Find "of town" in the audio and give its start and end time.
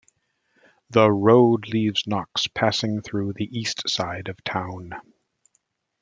4.29-4.93